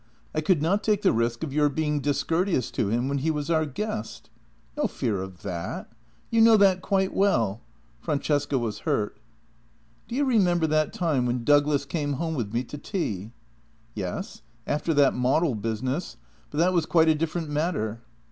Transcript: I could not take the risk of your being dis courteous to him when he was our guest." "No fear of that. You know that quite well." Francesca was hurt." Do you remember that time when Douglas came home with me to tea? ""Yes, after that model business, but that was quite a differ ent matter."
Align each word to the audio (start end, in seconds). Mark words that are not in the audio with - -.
I 0.33 0.41
could 0.41 0.63
not 0.63 0.83
take 0.83 1.03
the 1.03 1.11
risk 1.13 1.43
of 1.43 1.53
your 1.53 1.69
being 1.69 1.99
dis 1.99 2.23
courteous 2.23 2.71
to 2.71 2.89
him 2.89 3.07
when 3.07 3.19
he 3.19 3.29
was 3.29 3.51
our 3.51 3.67
guest." 3.67 4.31
"No 4.75 4.87
fear 4.87 5.21
of 5.21 5.43
that. 5.43 5.91
You 6.31 6.41
know 6.41 6.57
that 6.57 6.81
quite 6.81 7.13
well." 7.13 7.61
Francesca 7.99 8.57
was 8.57 8.79
hurt." 8.79 9.19
Do 10.07 10.15
you 10.15 10.25
remember 10.25 10.65
that 10.65 10.91
time 10.91 11.27
when 11.27 11.43
Douglas 11.43 11.85
came 11.85 12.13
home 12.13 12.33
with 12.33 12.51
me 12.51 12.63
to 12.63 12.79
tea? 12.79 13.31
""Yes, 13.93 14.41
after 14.65 14.91
that 14.95 15.13
model 15.13 15.53
business, 15.53 16.17
but 16.49 16.57
that 16.57 16.73
was 16.73 16.87
quite 16.87 17.07
a 17.07 17.13
differ 17.13 17.37
ent 17.37 17.49
matter." 17.49 18.01